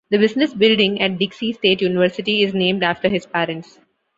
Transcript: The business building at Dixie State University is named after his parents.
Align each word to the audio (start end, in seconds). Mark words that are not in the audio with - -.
The 0.09 0.17
business 0.17 0.51
building 0.51 0.99
at 0.99 1.19
Dixie 1.19 1.53
State 1.53 1.79
University 1.79 2.41
is 2.41 2.55
named 2.55 2.81
after 2.81 3.07
his 3.07 3.27
parents. 3.27 3.79